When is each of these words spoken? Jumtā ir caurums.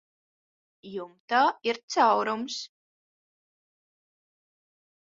Jumtā 0.93 1.41
ir 1.73 1.81
caurums. 1.97 2.59